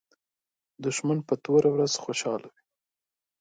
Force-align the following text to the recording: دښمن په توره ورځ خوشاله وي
دښمن 0.83 1.17
په 1.27 1.33
توره 1.43 1.69
ورځ 1.75 1.93
خوشاله 2.03 2.47
وي 2.53 2.61